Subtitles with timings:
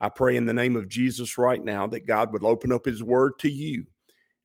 [0.00, 3.02] I pray in the name of Jesus right now that God would open up his
[3.02, 3.86] word to you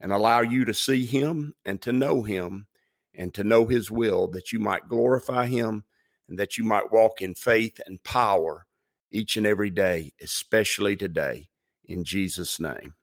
[0.02, 2.68] and allow you to see him and to know him
[3.14, 5.86] and to know his will, that you might glorify him
[6.28, 8.66] and that you might walk in faith and power
[9.12, 11.48] each and every day, especially today,
[11.86, 12.96] in Jesus' name.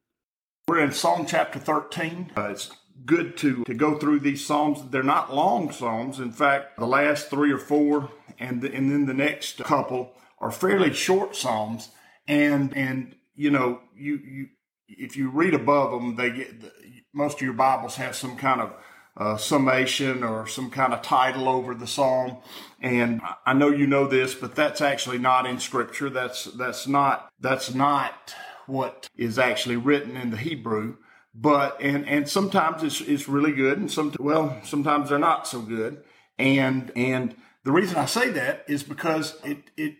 [0.69, 2.33] We're in Psalm chapter 13.
[2.37, 2.71] Uh, it's
[3.07, 4.91] good to, to go through these Psalms.
[4.91, 6.21] They're not long Psalms.
[6.21, 10.51] In fact, the last three or four and, the, and then the next couple are
[10.51, 11.89] fairly short Psalms
[12.27, 14.49] and and you know you you
[14.89, 16.73] if you read above them, they get
[17.13, 18.75] most of your Bibles have some kind of
[19.17, 22.39] uh, summation or some kind of title over the psalm.
[22.81, 26.11] And I know you know this, but that's actually not in Scripture.
[26.11, 28.35] That's that's not that's not
[28.67, 30.97] what is actually written in the Hebrew.
[31.35, 35.61] But and and sometimes it's it's really good, and some well sometimes they're not so
[35.61, 36.03] good.
[36.39, 39.95] And and the reason I say that is because it it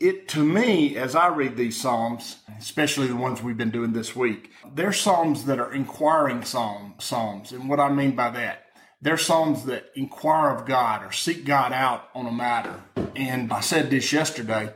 [0.00, 4.16] it to me as i read these psalms especially the ones we've been doing this
[4.16, 7.52] week they're psalms that are inquiring psalm, psalms.
[7.52, 8.66] And what i mean by that
[9.02, 12.82] they're psalms that inquire of god or seek god out on a matter.
[13.16, 14.72] And i said this yesterday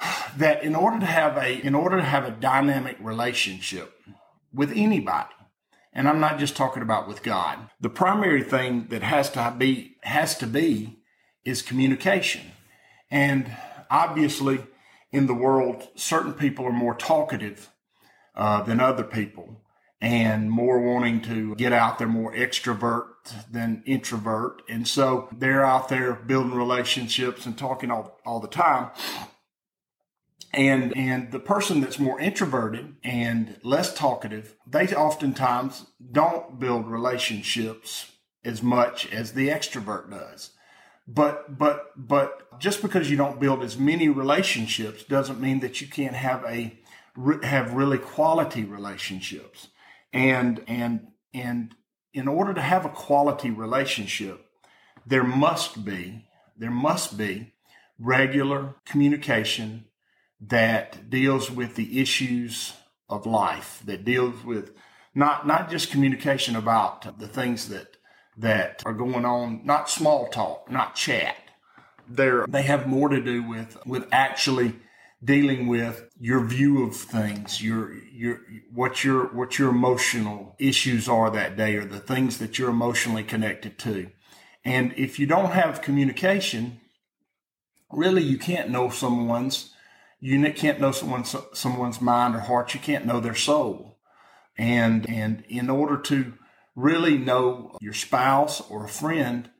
[0.36, 3.92] that in order to have a in order to have a dynamic relationship
[4.52, 5.34] with anybody
[5.92, 9.96] and i'm not just talking about with god the primary thing that has to be
[10.02, 10.98] has to be
[11.46, 12.42] is communication.
[13.10, 13.56] And
[13.90, 14.64] obviously,
[15.12, 17.70] in the world, certain people are more talkative
[18.34, 19.62] uh, than other people
[20.00, 23.06] and more wanting to get out there, more extrovert
[23.50, 24.62] than introvert.
[24.68, 28.90] And so they're out there building relationships and talking all, all the time.
[30.52, 38.12] And, and the person that's more introverted and less talkative, they oftentimes don't build relationships
[38.44, 40.50] as much as the extrovert does.
[41.08, 45.86] But, but, but just because you don't build as many relationships doesn't mean that you
[45.86, 46.78] can't have a,
[47.42, 49.68] have really quality relationships.
[50.12, 51.74] And, and, and
[52.12, 54.46] in order to have a quality relationship,
[55.06, 56.24] there must be,
[56.56, 57.52] there must be
[57.98, 59.84] regular communication
[60.40, 62.74] that deals with the issues
[63.08, 64.72] of life, that deals with
[65.14, 67.95] not, not just communication about the things that
[68.36, 71.36] that are going on, not small talk, not chat.
[72.08, 74.76] They're, they have more to do with, with actually
[75.24, 78.40] dealing with your view of things, your, your,
[78.72, 83.24] what your, what your emotional issues are that day or the things that you're emotionally
[83.24, 84.10] connected to.
[84.64, 86.80] And if you don't have communication,
[87.90, 89.72] really you can't know someone's,
[90.20, 92.74] you can't know someone's, someone's mind or heart.
[92.74, 93.98] You can't know their soul.
[94.58, 96.34] And, and in order to,
[96.76, 99.50] really know your spouse or a friend,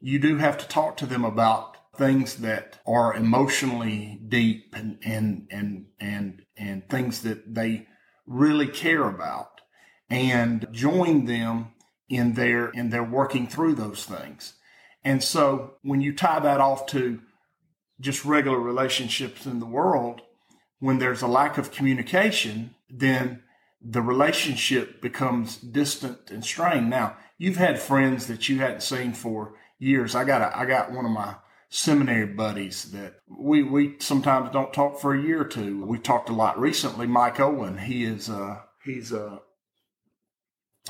[0.00, 5.46] you do have to talk to them about things that are emotionally deep and, and,
[5.50, 7.86] and, and, and things that they
[8.26, 9.60] really care about
[10.10, 11.68] and join them
[12.08, 14.54] in their, in their working through those things.
[15.04, 17.20] And so when you tie that off to
[18.00, 20.22] just regular relationships in the world,
[20.80, 23.42] when there's a lack of communication, then
[23.84, 26.88] the relationship becomes distant and strained.
[26.88, 30.14] Now, you've had friends that you hadn't seen for years.
[30.14, 31.36] I got a, I got one of my
[31.68, 35.84] seminary buddies that we we sometimes don't talk for a year or two.
[35.84, 37.06] We talked a lot recently.
[37.06, 39.38] Mike Owen, he is uh he's uh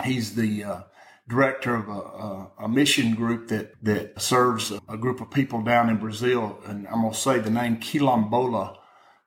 [0.04, 0.80] he's the uh,
[1.28, 5.62] director of a, a, a, mission group that that serves a, a, group of people
[5.62, 8.76] down in Brazil, and I'm gonna say the name Quilombola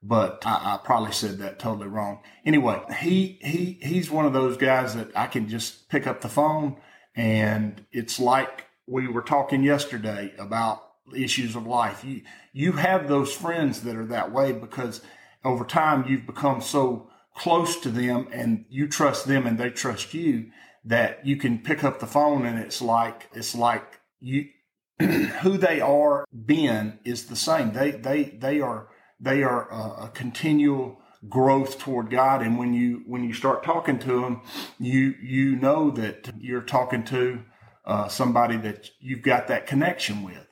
[0.03, 2.19] but I, I, probably said that totally wrong.
[2.45, 6.29] Anyway, he he he's one of those guys that I can just pick up the
[6.29, 6.77] phone
[7.15, 10.83] and it's like we were talking yesterday about
[11.15, 12.05] issues of life.
[12.05, 12.21] You
[12.53, 15.01] you have those friends that are that way because
[15.43, 20.13] over time you've become so close to them and you trust them and they trust
[20.13, 20.51] you
[20.83, 24.47] that you can pick up the phone and it's like it's like you
[24.99, 27.73] who they are being is the same.
[27.73, 32.41] They they they are they are a, a continual growth toward God.
[32.41, 34.41] And when you, when you start talking to them,
[34.79, 37.43] you, you know that you're talking to
[37.85, 40.47] uh, somebody that you've got that connection with.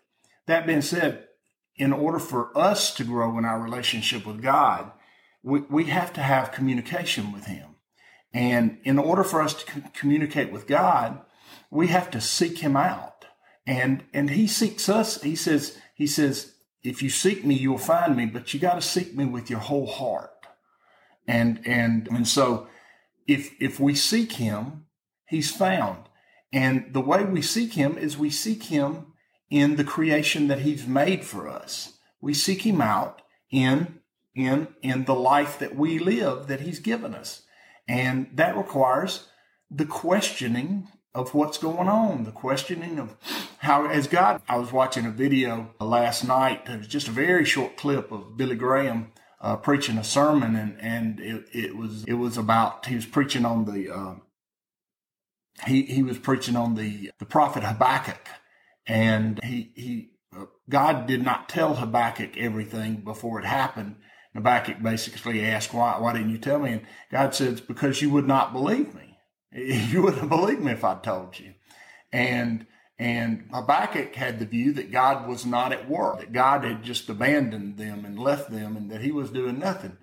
[0.47, 1.27] That being said,
[1.75, 4.91] in order for us to grow in our relationship with God,
[5.43, 7.75] we, we have to have communication with him.
[8.33, 11.21] And in order for us to communicate with God,
[11.69, 13.25] we have to seek him out.
[13.67, 15.21] And, and he seeks us.
[15.21, 16.54] He says, he says,
[16.85, 19.59] if you seek me, you'll find me, but you got to seek me with your
[19.59, 20.31] whole heart.
[21.27, 22.67] And, and, and so
[23.27, 24.85] if, if we seek him,
[25.27, 26.03] he's found.
[26.53, 29.07] And the way we seek him is we seek him
[29.49, 31.93] in the creation that he's made for us.
[32.21, 33.21] We seek him out
[33.51, 33.99] in,
[34.35, 37.43] in, in the life that we live that he's given us.
[37.87, 39.27] And that requires
[39.69, 43.15] the questioning of what's going on, the questioning of
[43.59, 46.63] how, as God, I was watching a video last night.
[46.67, 50.77] It was just a very short clip of Billy Graham uh, preaching a sermon, and
[50.81, 54.15] and it, it was it was about he was preaching on the uh,
[55.65, 58.27] he he was preaching on the the prophet Habakkuk,
[58.85, 63.95] and he he uh, God did not tell Habakkuk everything before it happened.
[64.33, 68.27] Habakkuk basically asked, "Why why didn't you tell me?" And God says, "Because you would
[68.27, 69.04] not believe me."
[69.91, 71.53] You wouldn't believe me if I told you.
[72.11, 72.65] And
[72.97, 77.09] and Habakkuk had the view that God was not at work, that God had just
[77.09, 79.97] abandoned them and left them, and that He was doing nothing.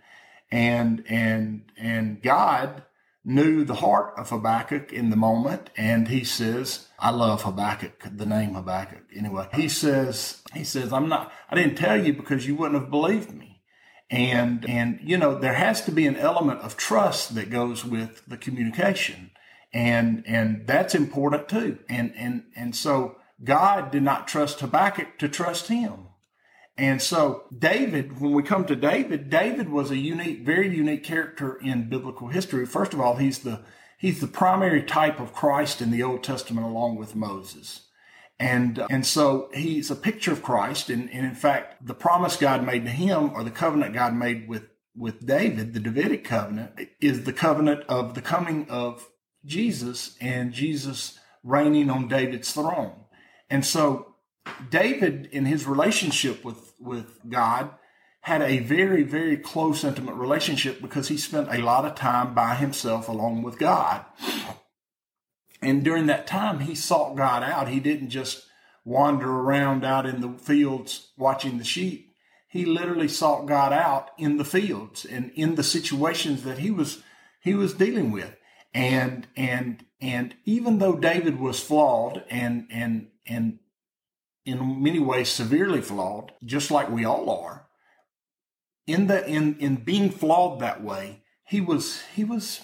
[0.51, 2.83] And and and God
[3.25, 8.27] knew the heart of Habakkuk in the moment, and He says, "I love Habakkuk." The
[8.27, 9.49] name Habakkuk, anyway.
[9.55, 11.33] He says, He says, "I'm not.
[11.51, 13.63] I didn't tell you because you wouldn't have believed me."
[14.11, 18.23] And and you know there has to be an element of trust that goes with
[18.27, 19.31] the communication
[19.73, 21.79] and and that's important too.
[21.89, 26.09] And and and so God did not trust Habakkuk to trust him.
[26.77, 31.57] And so David, when we come to David, David was a unique, very unique character
[31.57, 32.65] in biblical history.
[32.67, 33.61] First of all, he's the
[33.99, 37.89] he's the primary type of Christ in the Old Testament along with Moses.
[38.43, 40.91] And, and so he's a picture of Christ.
[40.91, 44.49] And, and in fact, the promise God made to him or the covenant God made
[44.49, 44.65] with,
[44.97, 49.09] with David, the Davidic covenant, is the covenant of the coming of
[49.44, 52.93] Jesus and Jesus reigning on David's throne.
[53.50, 54.15] And so
[54.71, 57.71] David, in his relationship with, with God,
[58.23, 62.55] had a very, very close, intimate relationship because he spent a lot of time by
[62.55, 64.05] himself along with God.
[65.61, 67.69] And during that time, he sought God out.
[67.69, 68.47] He didn't just
[68.85, 72.15] wander around out in the fields watching the sheep.
[72.49, 77.03] He literally sought God out in the fields and in the situations that he was
[77.41, 78.37] he was dealing with
[78.75, 83.59] and and and even though David was flawed and and and
[84.45, 87.67] in many ways severely flawed, just like we all are,
[88.87, 92.63] in the in in being flawed that way, he was he was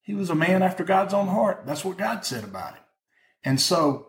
[0.00, 1.64] he was a man after God's own heart.
[1.66, 2.82] That's what God said about him.
[3.44, 4.08] And so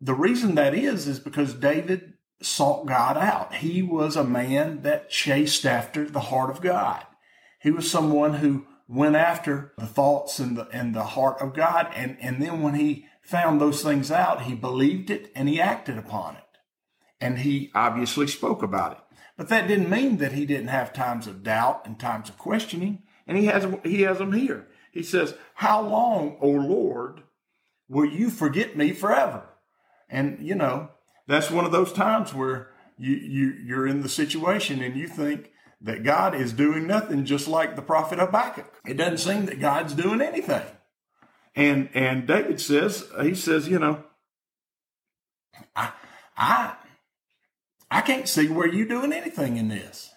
[0.00, 3.54] the reason that is is because David sought God out.
[3.56, 7.04] He was a man that chased after the heart of God.
[7.60, 11.92] He was someone who went after the thoughts and the and the heart of God
[11.94, 15.96] and and then when he found those things out he believed it and he acted
[15.96, 16.42] upon it.
[17.20, 18.98] And he obviously spoke about it.
[19.36, 23.02] But that didn't mean that he didn't have times of doubt and times of questioning
[23.28, 24.66] and he has he has them here.
[24.90, 27.22] He says how long o lord
[27.88, 29.50] will you forget me forever?
[30.08, 30.90] And you know
[31.28, 35.52] that's one of those times where you you you're in the situation and you think
[35.82, 38.72] that God is doing nothing, just like the prophet Habakkuk.
[38.86, 40.64] It doesn't seem that God's doing anything.
[41.54, 44.04] And and David says, he says, you know,
[45.74, 45.92] I
[46.36, 46.74] I
[47.90, 50.10] I can't see where you're doing anything in this.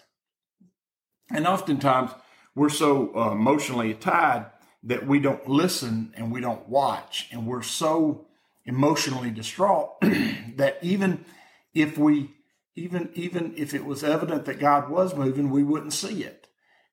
[1.30, 2.12] And oftentimes
[2.54, 4.46] we're so uh, emotionally tied
[4.84, 8.26] that we don't listen and we don't watch, and we're so
[8.66, 11.24] emotionally distraught that even
[11.72, 12.30] if we
[12.76, 16.48] even even if it was evident that God was moving, we wouldn't see it.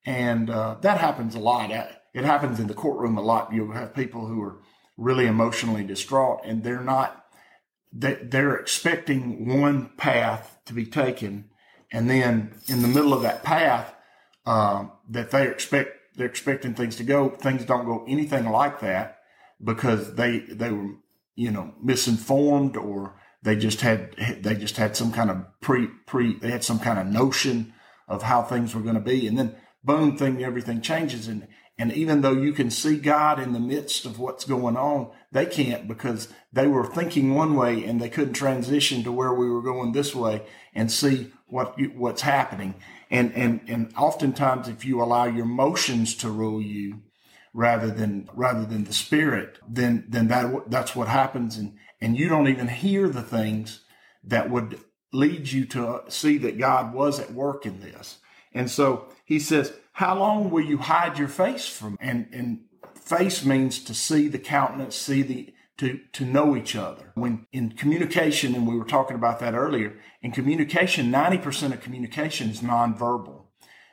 [0.06, 1.72] And uh, that happens a lot.
[1.72, 3.54] It happens in the courtroom a lot.
[3.54, 4.62] You'll have people who are
[4.98, 7.26] really emotionally distraught, and they're not.
[7.94, 11.50] They're expecting one path to be taken,
[11.92, 13.94] and then in the middle of that path,
[14.46, 17.30] uh, that they expect they're expecting things to go.
[17.30, 19.18] Things don't go anything like that
[19.64, 20.96] because they they were
[21.36, 26.36] you know misinformed or they just had they just had some kind of pre pre
[26.36, 27.74] they had some kind of notion
[28.08, 31.92] of how things were going to be, and then boom, thing everything changes, and and
[31.94, 35.88] even though you can see God in the midst of what's going on, they can't
[35.88, 39.92] because they were thinking one way and they couldn't transition to where we were going
[39.92, 40.44] this way
[40.76, 42.76] and see what what's happening.
[43.10, 47.02] And and and oftentimes, if you allow your emotions to rule you
[47.54, 51.58] rather than rather than the spirit, then then that that's what happens.
[51.58, 53.82] And and you don't even hear the things
[54.24, 54.80] that would
[55.14, 58.18] lead you to see that God was at work in this.
[58.54, 61.98] And so he says, how long will you hide your face from?
[62.00, 62.62] And, and
[62.96, 67.12] face means to see the countenance, see the, to, to know each other.
[67.16, 72.50] When in communication, and we were talking about that earlier, in communication, 90% of communication
[72.50, 73.44] is nonverbal.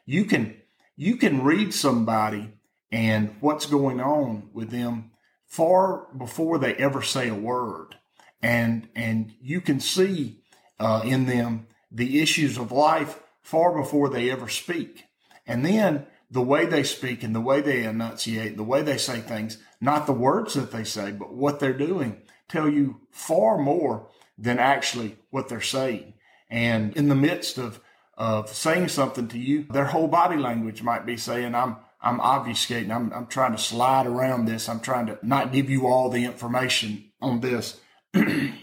[0.07, 0.57] You can,
[0.97, 2.53] you can read somebody
[2.91, 5.11] and what's going on with them
[5.47, 7.97] far before they ever say a word.
[8.43, 10.41] And, and you can see
[10.79, 15.05] uh, in them the issues of life far before they ever speak.
[15.47, 19.21] And then the way they speak and the way they enunciate, the way they say
[19.21, 24.09] things, not the words that they say, but what they're doing tell you far more
[24.37, 26.15] than actually what they're saying.
[26.51, 27.81] And in the midst of,
[28.17, 32.91] of saying something to you, their whole body language might be saying, I'm, I'm obfuscating.
[32.95, 34.69] I'm, I'm trying to slide around this.
[34.69, 37.81] I'm trying to not give you all the information on this.
[38.15, 38.55] and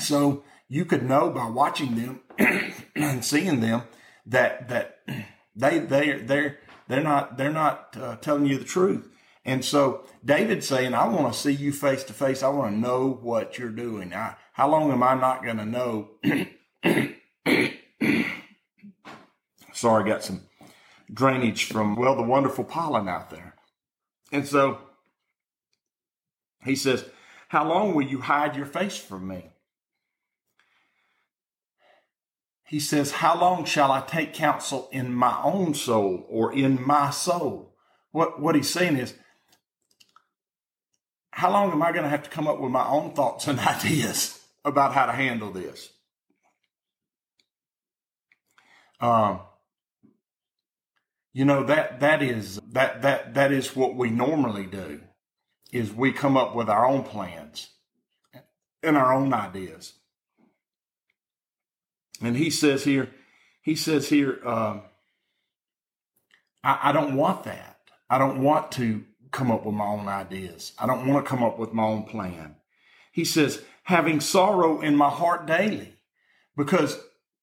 [0.00, 2.20] so you could know by watching them
[2.94, 3.82] and seeing them
[4.26, 5.00] that, that
[5.56, 9.08] they they they're they're not they're not uh, telling you the truth.
[9.44, 12.42] And so David's saying, I want to see you face to face.
[12.42, 14.12] I want to know what you're doing.
[14.12, 16.08] I, how long am I not going to know?
[19.72, 20.42] Sorry, got some
[21.12, 23.54] drainage from, well, the wonderful pollen out there.
[24.32, 24.78] And so
[26.64, 27.04] he says,
[27.48, 29.50] How long will you hide your face from me?
[32.66, 37.10] he says, How long shall I take counsel in my own soul or in my
[37.10, 37.74] soul?
[38.10, 39.14] What, what he's saying is,
[41.30, 43.58] how long am I going to have to come up with my own thoughts and
[43.60, 45.90] ideas about how to handle this?
[48.98, 49.40] Um,
[51.34, 55.02] you know that that is that that that is what we normally do
[55.76, 57.70] is we come up with our own plans
[58.82, 59.94] and our own ideas
[62.22, 63.10] and he says here,
[63.62, 64.80] he says here, uh,
[66.62, 67.78] I, I don't want that.
[68.08, 70.72] I don't want to come up with my own ideas.
[70.78, 72.56] I don't want to come up with my own plan.
[73.12, 75.94] He says, having sorrow in my heart daily.
[76.56, 76.98] Because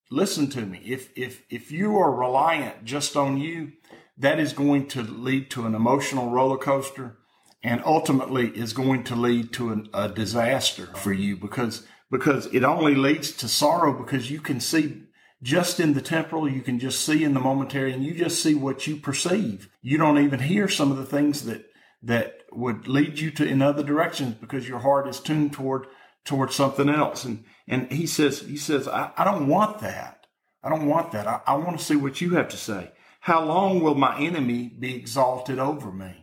[0.09, 3.73] listen to me, if if if you are reliant just on you,
[4.17, 7.17] that is going to lead to an emotional roller coaster
[7.63, 12.63] and ultimately is going to lead to an, a disaster for you because because it
[12.63, 15.01] only leads to sorrow because you can see
[15.41, 18.55] just in the temporal, you can just see in the momentary, and you just see
[18.55, 19.69] what you perceive.
[19.81, 21.65] You don't even hear some of the things that
[22.01, 25.87] that would lead you to in other directions because your heart is tuned toward
[26.23, 27.25] toward something else.
[27.25, 30.27] And and he says he says I, I don't want that.
[30.63, 31.27] I don't want that.
[31.27, 32.91] I, I want to see what you have to say.
[33.19, 36.22] How long will my enemy be exalted over me?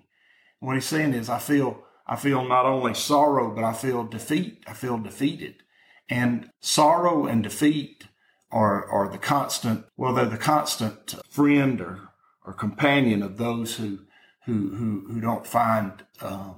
[0.61, 4.65] What he's saying is I feel I feel not only sorrow, but I feel defeat.
[4.67, 5.63] I feel defeated.
[6.09, 8.09] And sorrow and defeat
[8.51, 12.09] are, are the constant, well, they're the constant friend or,
[12.45, 14.01] or companion of those who,
[14.47, 16.55] who, who, who don't find uh,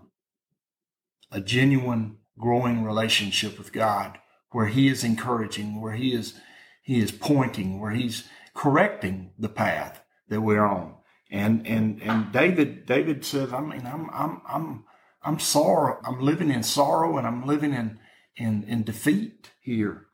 [1.31, 4.19] a genuine growing relationship with God
[4.53, 6.41] where he is encouraging, where he is,
[6.83, 10.95] he is pointing, where he's correcting the path that we're on.
[11.33, 14.85] And, and, and David, David says, I mean, I'm, I'm, I'm,
[15.23, 15.99] I'm sorrow.
[16.05, 17.99] I'm living in sorrow and I'm living in,
[18.37, 20.09] in, in defeat here.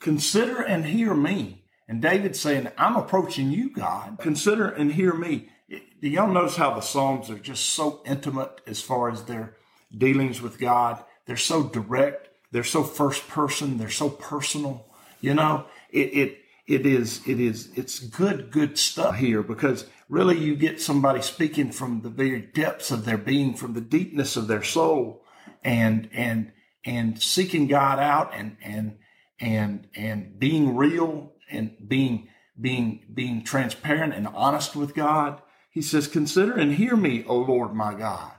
[0.00, 1.64] Consider and hear me.
[1.86, 4.18] And David saying, I'm approaching you, God.
[4.20, 5.48] Consider and hear me.
[5.68, 9.56] Do y'all notice how the Psalms are just so intimate as far as their
[9.96, 11.04] dealings with God?
[11.26, 12.30] They're so direct.
[12.50, 13.78] They're so first person.
[13.78, 14.86] They're so personal.
[15.20, 16.38] You know, it, it,
[16.72, 21.70] it is, it is, it's good, good stuff here because really you get somebody speaking
[21.70, 25.22] from the very depths of their being, from the deepness of their soul
[25.62, 26.52] and, and,
[26.84, 28.98] and seeking God out and and
[29.40, 32.28] and and being real and being
[32.60, 35.42] being being transparent and honest with God.
[35.70, 38.31] He says, "Consider and hear me, O Lord my God."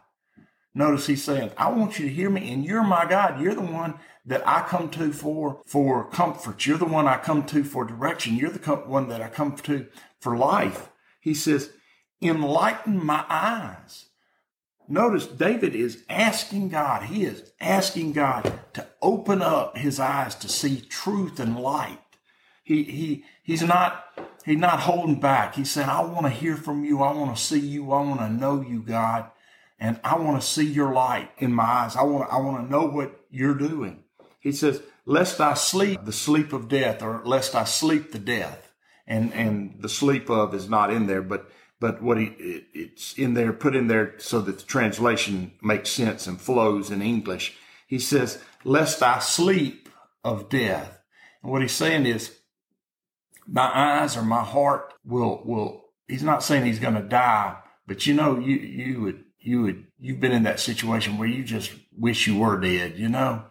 [0.76, 3.40] Notice he's saying, "I want you to hear me, and you're my God.
[3.40, 6.66] You're the one that I come to for for comfort.
[6.66, 8.36] You're the one I come to for direction.
[8.36, 9.88] You're the one that I come to
[10.20, 10.90] for life."
[11.20, 11.72] He says,
[12.22, 14.08] "Enlighten my eyes."
[14.88, 20.50] Notice David is asking God, he is asking God to open up his eyes to
[20.50, 22.00] see truth and light.
[22.64, 24.06] He, he, he's not,
[24.46, 25.56] he's not holding back.
[25.56, 27.02] He said, I want to hear from you.
[27.02, 27.92] I want to see you.
[27.94, 29.32] I want to know you, God.
[29.80, 31.96] And I want to see your light in my eyes.
[31.96, 34.04] I want, I want to know what you're doing.
[34.40, 38.72] He says, lest I sleep the sleep of death or lest I sleep the death.
[39.06, 41.50] And, and the sleep of is not in there, but
[41.82, 45.90] but what he it, it's in there put in there so that the translation makes
[45.90, 47.58] sense and flows in English.
[47.86, 49.90] He says, "Lest I sleep
[50.24, 51.02] of death."
[51.42, 52.38] And what he's saying is,
[53.46, 58.08] my eyes or my heart will, will, he's not saying he's going to die, but
[58.08, 61.72] you know, you, you would, you would, you've been in that situation where you just
[61.98, 63.44] wish you were dead, you know?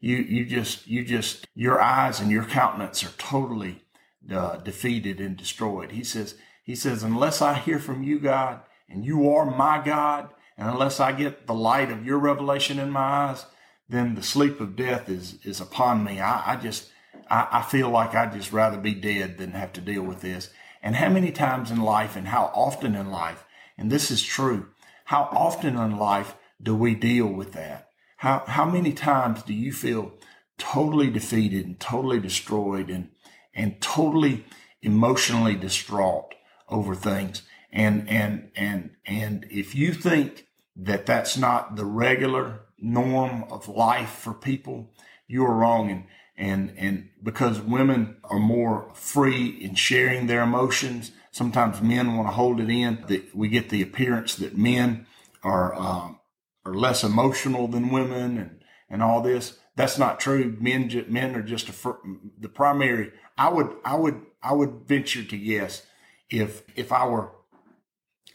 [0.00, 3.82] You, you just, you just, your eyes and your countenance are totally
[4.30, 5.92] uh, defeated and destroyed.
[5.92, 10.30] He says, he says, unless I hear from you, God, and you are my God,
[10.56, 13.46] and unless I get the light of your revelation in my eyes,
[13.88, 16.20] then the sleep of death is, is upon me.
[16.20, 16.90] I, I just,
[17.28, 20.50] I, I feel like I'd just rather be dead than have to deal with this.
[20.82, 23.44] And how many times in life and how often in life,
[23.76, 24.68] and this is true,
[25.10, 27.88] how often in life do we deal with that?
[28.18, 30.12] How, how many times do you feel
[30.56, 33.08] totally defeated and totally destroyed and,
[33.52, 34.44] and totally
[34.82, 36.36] emotionally distraught
[36.68, 37.42] over things?
[37.72, 44.10] And, and, and, and if you think that that's not the regular norm of life
[44.10, 44.92] for people,
[45.26, 45.90] you are wrong.
[45.90, 46.04] And,
[46.36, 52.34] and, and because women are more free in sharing their emotions, sometimes men want to
[52.34, 53.04] hold it in.
[53.08, 55.06] That we get the appearance that men
[55.42, 56.20] are, um,
[56.64, 59.58] are less emotional than women and, and all this.
[59.76, 60.56] That's not true.
[60.60, 61.94] Men, men are just a,
[62.38, 63.12] the primary.
[63.38, 65.86] I would, I would, I would venture to guess
[66.28, 67.32] if, if I were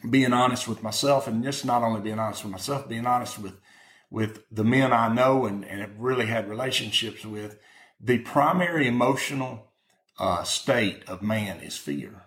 [0.09, 3.59] being honest with myself and just not only being honest with myself, being honest with,
[4.09, 7.59] with the men I know and, and have really had relationships with,
[7.99, 9.71] the primary emotional
[10.19, 12.24] uh, state of man is fear.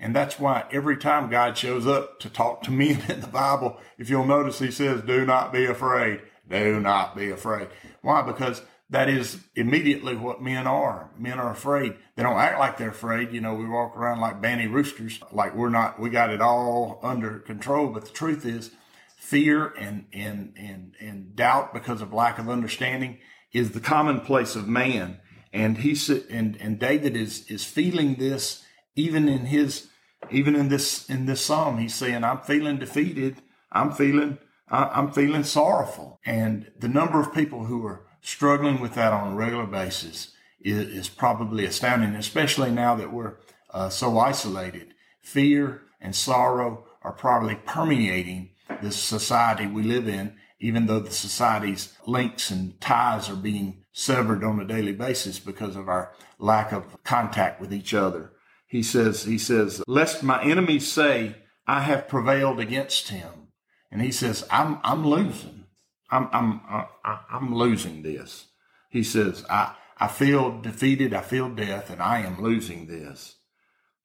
[0.00, 3.78] And that's why every time God shows up to talk to men in the Bible,
[3.98, 6.20] if you'll notice, he says, do not be afraid.
[6.48, 7.68] Do not be afraid.
[8.00, 8.22] Why?
[8.22, 11.10] Because that is immediately what men are.
[11.18, 11.94] Men are afraid.
[12.16, 13.32] They don't act like they're afraid.
[13.32, 16.98] You know, we walk around like banty roosters, like we're not, we got it all
[17.02, 17.88] under control.
[17.88, 18.70] But the truth is
[19.16, 23.18] fear and, and, and, and doubt because of lack of understanding
[23.52, 25.20] is the commonplace of man.
[25.52, 28.64] And he said, and, and David is, is feeling this
[28.98, 29.88] even in his,
[30.28, 31.78] even in this, in this psalm.
[31.78, 33.36] He's saying, I'm feeling defeated.
[33.70, 36.18] I'm feeling, I'm feeling sorrowful.
[36.26, 40.88] And the number of people who are struggling with that on a regular basis is,
[40.88, 43.36] is probably astounding, especially now that we're
[43.72, 44.94] uh, so isolated.
[45.22, 48.50] Fear and sorrow are probably permeating
[48.82, 54.42] this society we live in, even though the society's links and ties are being severed
[54.42, 58.32] on a daily basis because of our lack of contact with each other.
[58.68, 63.48] He says, he says, lest my enemies say I have prevailed against him.
[63.90, 65.64] And he says, I'm, I'm losing.
[66.10, 68.48] I'm, I'm, uh, I, I'm losing this.
[68.90, 71.14] He says, I, I feel defeated.
[71.14, 73.36] I feel death and I am losing this.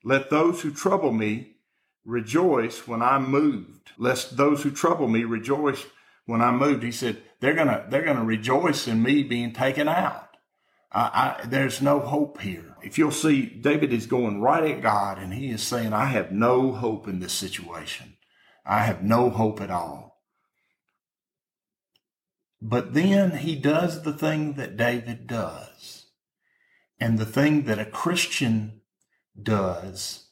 [0.04, 1.58] Let those who trouble me
[2.06, 3.92] rejoice when I'm moved.
[3.98, 5.86] Lest those who trouble me rejoice
[6.26, 6.84] when I'm moved.
[6.84, 10.23] He said, they're going to, they're going to rejoice in me being taken out.
[10.94, 12.76] I, I, there's no hope here.
[12.84, 16.32] If you'll see, David is going right at God and he is saying, I have
[16.32, 18.18] no hope in this situation.
[18.66, 20.22] I have no hope at all.
[22.62, 26.06] But then he does the thing that David does.
[27.00, 28.82] And the thing that a Christian
[29.42, 30.28] does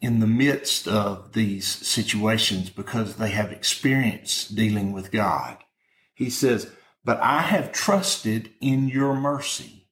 [0.00, 5.58] in the midst of these situations because they have experience dealing with God.
[6.14, 6.70] He says,
[7.08, 9.88] but I have trusted in your mercy.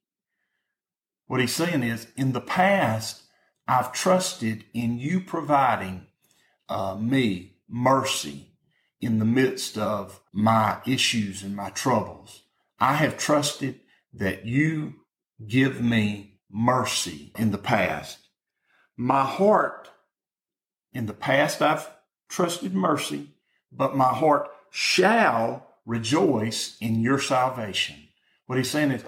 [1.25, 3.23] What he's saying is, in the past,
[3.67, 6.05] I've trusted in you providing
[6.69, 8.51] uh, me mercy
[9.01, 12.43] in the midst of my issues and my troubles.
[12.79, 13.79] I have trusted
[14.13, 14.97] that you
[15.47, 18.27] give me mercy in the past.
[18.95, 19.89] My heart,
[20.93, 21.89] in the past, I've
[22.29, 23.31] trusted mercy,
[23.71, 27.95] but my heart shall rejoice in your salvation.
[28.45, 29.03] What he's saying is,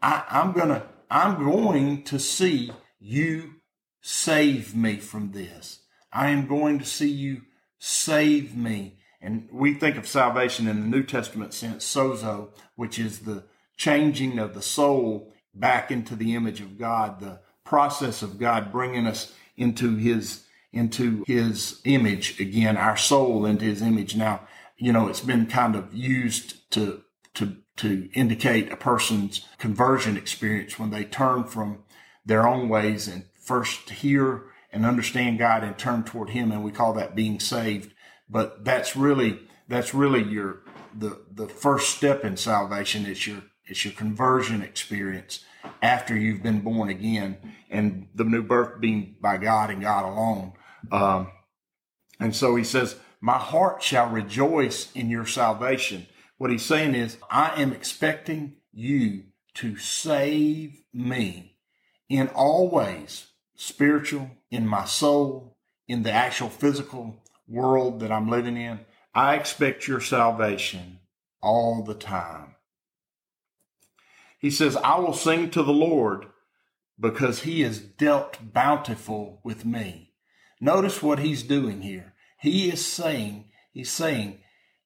[0.00, 3.56] I, I'm gonna, I'm going to see you
[4.00, 5.80] save me from this.
[6.10, 7.42] I am going to see you
[7.78, 13.20] save me and we think of salvation in the New Testament sense, sozo, which is
[13.20, 13.44] the
[13.76, 19.06] changing of the soul back into the image of God, the process of God bringing
[19.06, 24.16] us into his, into his image again, our soul into his image.
[24.16, 24.40] Now,
[24.80, 27.02] you know, it's been kind of used to,
[27.34, 31.84] to, to indicate a person's conversion experience when they turn from
[32.24, 36.50] their own ways and first hear and understand God and turn toward him.
[36.52, 37.92] And we call that being saved
[38.30, 40.62] but that's really that's really your
[40.96, 45.44] the the first step in salvation it's your it's your conversion experience
[45.82, 47.36] after you've been born again
[47.68, 50.52] and the new birth being by god and god alone
[50.92, 51.30] um,
[52.18, 56.06] and so he says my heart shall rejoice in your salvation
[56.38, 61.56] what he's saying is i am expecting you to save me
[62.08, 63.30] in all ways
[63.60, 68.80] spiritual, in my soul, in the actual physical world that I'm living in.
[69.14, 71.00] I expect your salvation
[71.42, 72.54] all the time.
[74.38, 76.26] He says, I will sing to the Lord
[76.98, 80.14] because he has dealt bountiful with me.
[80.58, 82.14] Notice what he's doing here.
[82.40, 84.38] He is saying, he's saying,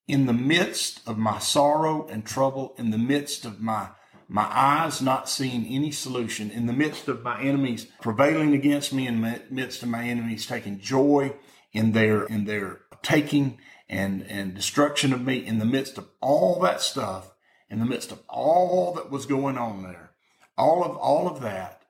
[0.09, 3.89] in the midst of my sorrow and trouble, in the midst of my
[4.27, 9.07] my eyes not seeing any solution, in the midst of my enemies prevailing against me,
[9.07, 11.35] in the midst of my enemies taking joy
[11.73, 16.59] in their in their taking and and destruction of me, in the midst of all
[16.61, 17.35] that stuff,
[17.71, 20.11] in the midst of all that was going on there,
[20.59, 21.83] all of all of that,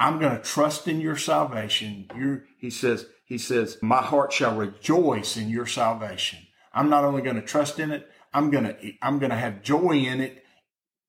[0.00, 2.08] I'm going to trust in your salvation.
[2.16, 6.38] you he says, he says, my heart shall rejoice in your salvation.
[6.74, 9.62] I'm not only going to trust in it, I'm going to, I'm going to have
[9.62, 10.44] joy in it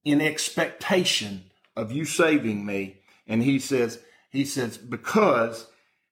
[0.05, 3.01] in expectation of you saving me.
[3.27, 5.67] And he says, he says, because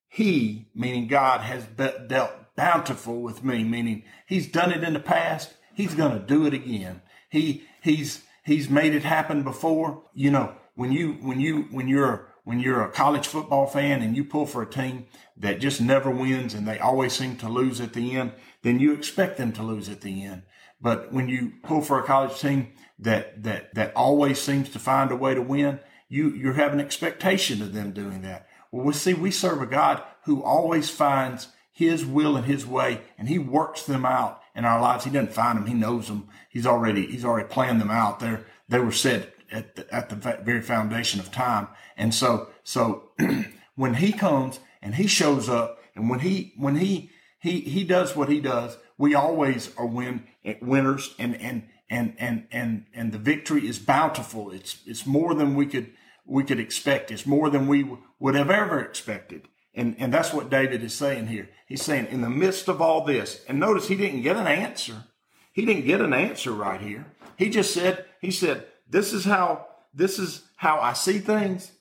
[0.10, 1.64] he, meaning God, has
[2.10, 5.54] dealt bountiful with me, meaning he's done it in the past.
[5.74, 7.02] He's going to do it again.
[7.30, 10.04] He, he's, he's made it happen before.
[10.14, 14.16] You know, when you, when you, when you're, when you're a college football fan and
[14.16, 15.06] you pull for a team
[15.38, 18.32] that just never wins and they always seem to lose at the end,
[18.64, 20.44] then you expect them to lose at the end.
[20.82, 25.12] But when you pull for a college team that, that, that always seems to find
[25.12, 28.48] a way to win, you, you have an expectation of them doing that.
[28.72, 33.02] Well, we see we serve a God who always finds his will and his way
[33.18, 35.04] and he works them out in our lives.
[35.04, 35.68] He doesn't find them.
[35.68, 36.28] He knows them.
[36.50, 38.20] He's already, he's already planned them out.
[38.20, 41.68] They're, they were set at the, at the very foundation of time.
[41.98, 43.12] And so, so
[43.76, 47.10] when he comes and he shows up and when he, when he,
[47.40, 50.28] he, he does what he does, we always are win,
[50.62, 54.52] winners and, and, and, and, and, and the victory is bountiful.
[54.52, 55.92] It's, it's more than we could,
[56.26, 57.12] we could expect.
[57.12, 59.48] It's more than we would have ever expected.
[59.74, 61.50] And, and that's what David is saying here.
[61.66, 65.06] He's saying in the midst of all this, and notice he didn't get an answer.
[65.54, 67.06] He didn't get an answer right here.
[67.38, 71.72] He just said, he said, this is how, this is how I see things.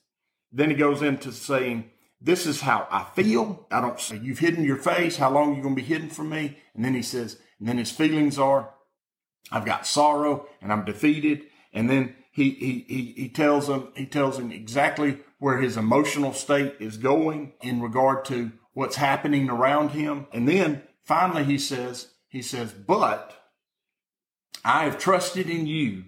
[0.51, 3.67] Then he goes into saying, this is how I feel.
[3.71, 5.17] I don't say you've hidden your face.
[5.17, 6.57] How long are you going to be hidden from me?
[6.75, 8.73] And then he says, and then his feelings are,
[9.51, 11.43] I've got sorrow and I'm defeated.
[11.73, 16.33] And then he, he, he, he tells him, he tells him exactly where his emotional
[16.33, 20.27] state is going in regard to what's happening around him.
[20.31, 23.33] And then finally he says, he says, but
[24.63, 26.05] I have trusted in you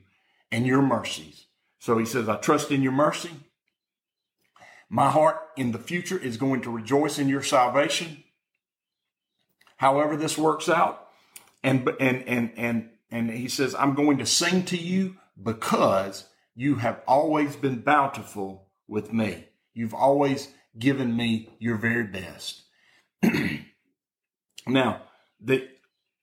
[0.53, 1.47] and your mercies.
[1.79, 3.31] So he says, I trust in your mercy.
[4.87, 8.23] My heart in the future is going to rejoice in your salvation.
[9.77, 11.07] However this works out.
[11.63, 16.75] And, and, and, and, and he says, I'm going to sing to you because you
[16.75, 19.47] have always been bountiful with me.
[19.73, 22.61] You've always given me your very best.
[24.67, 25.01] now,
[25.41, 25.67] the,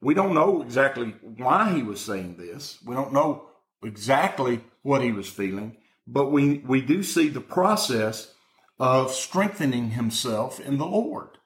[0.01, 2.79] we don't know exactly why he was saying this.
[2.85, 3.50] We don't know
[3.83, 8.35] exactly what he was feeling, but we, we do see the process
[8.79, 11.39] of strengthening himself in the Lord.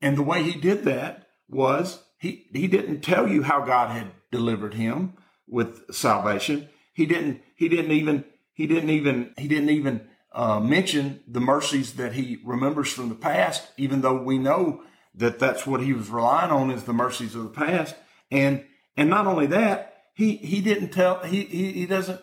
[0.00, 4.12] And the way he did that was he, he didn't tell you how God had
[4.30, 5.14] delivered him
[5.46, 6.68] with salvation.
[6.92, 8.24] He didn't, he didn't even,
[8.54, 13.14] he didn't even, he didn't even uh, mention the mercies that he remembers from the
[13.14, 14.82] past, even though we know
[15.14, 17.94] that that's what he was relying on is the mercies of the past.
[18.30, 18.64] And,
[18.96, 22.20] and not only that, he he didn't tell he, he he doesn't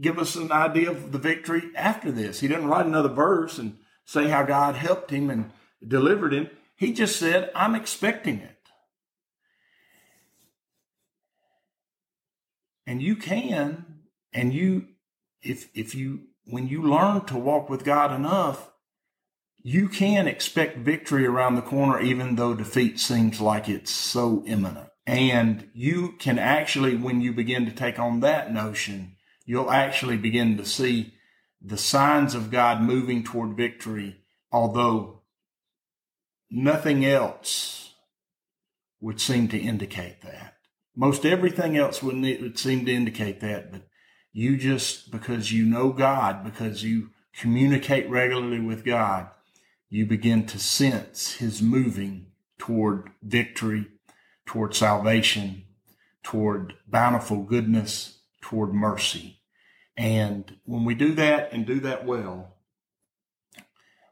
[0.00, 2.40] give us an idea of the victory after this.
[2.40, 5.50] He didn't write another verse and say how God helped him and
[5.86, 6.50] delivered him.
[6.76, 8.56] He just said, "I'm expecting it."
[12.86, 14.00] And you can,
[14.32, 14.88] and you,
[15.42, 18.70] if if you when you learn to walk with God enough,
[19.62, 24.89] you can expect victory around the corner, even though defeat seems like it's so imminent.
[25.10, 30.56] And you can actually, when you begin to take on that notion, you'll actually begin
[30.56, 31.14] to see
[31.60, 34.20] the signs of God moving toward victory,
[34.52, 35.22] although
[36.48, 37.94] nothing else
[39.00, 40.58] would seem to indicate that.
[40.94, 43.88] Most everything else would, would seem to indicate that, but
[44.32, 49.26] you just, because you know God, because you communicate regularly with God,
[49.88, 52.26] you begin to sense his moving
[52.58, 53.88] toward victory
[54.50, 55.62] toward salvation,
[56.24, 59.40] toward bountiful goodness, toward mercy.
[59.96, 62.56] And when we do that and do that well,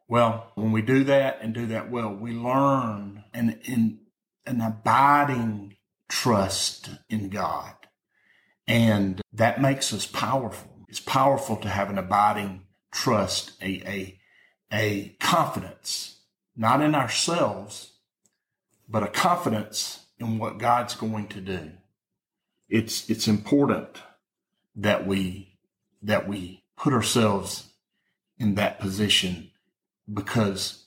[0.07, 3.99] well, when we do that and do that well, we learn an, an,
[4.47, 5.75] an abiding
[6.09, 7.75] trust in God.
[8.69, 10.85] And that makes us powerful.
[10.89, 14.21] It's powerful to have an abiding trust, a, a,
[14.73, 16.21] a confidence,
[16.57, 17.95] not in ourselves,
[18.89, 21.71] but a confidence in what God's going to do.
[22.69, 24.03] It's, it's important
[24.77, 25.59] that we,
[26.03, 27.71] that we put ourselves
[28.39, 29.51] in that position
[30.13, 30.87] because,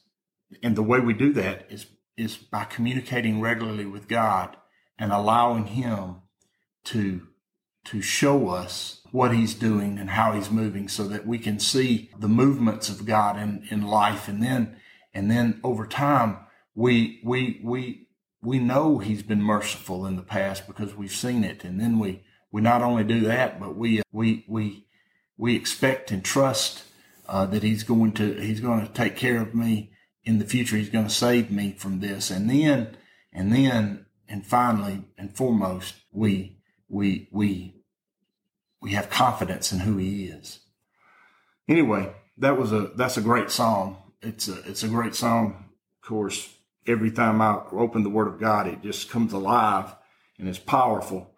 [0.64, 4.56] and the way we do that is, is by communicating regularly with God
[4.98, 6.18] and allowing Him
[6.86, 7.28] to,
[7.86, 12.10] to show us what He's doing and how He's moving so that we can see
[12.18, 14.28] the movements of God in, in life.
[14.28, 14.78] And then,
[15.14, 16.38] and then over time,
[16.76, 18.08] we, we, we,
[18.42, 21.64] we know he's been merciful in the past because we've seen it.
[21.64, 24.88] And then we, we not only do that, but we, we, we,
[25.38, 26.84] we expect and trust
[27.28, 29.92] uh, that he's going to, he's going to take care of me
[30.24, 30.76] in the future.
[30.76, 32.32] He's going to save me from this.
[32.32, 32.98] And then,
[33.32, 36.58] and then, and finally and foremost, we,
[36.90, 37.76] we, we,
[38.82, 40.62] we have confidence in who he is.
[41.68, 43.98] Anyway, that was a, that's a great song.
[44.22, 45.66] It's a, it's a great song.
[46.02, 46.56] Of course,
[46.88, 49.96] every time I open the Word of God, it just comes alive
[50.38, 51.32] and it's powerful.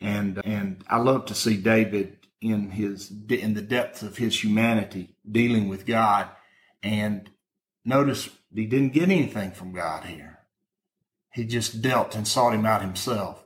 [0.00, 5.16] And and I love to see David in his in the depths of his humanity
[5.30, 6.28] dealing with God.
[6.82, 7.30] And
[7.84, 10.38] notice he didn't get anything from God here.
[11.32, 13.44] He just dealt and sought him out himself.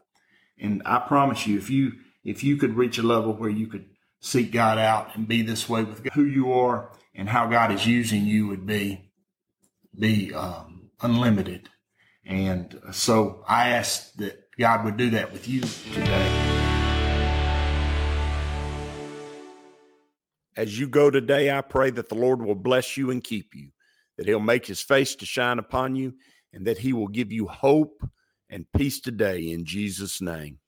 [0.59, 3.87] And I promise you, if you if you could reach a level where you could
[4.21, 7.71] seek God out and be this way with God, who you are and how God
[7.71, 9.11] is using you would be
[9.99, 10.74] be um,
[11.05, 11.69] unlimited.
[12.25, 16.65] And so I ask that God would do that with you today.
[20.57, 23.71] As you go today, I pray that the Lord will bless you and keep you,
[24.17, 26.15] that he'll make his face to shine upon you,
[26.53, 28.09] and that he will give you hope
[28.49, 30.59] and peace today in Jesus' name.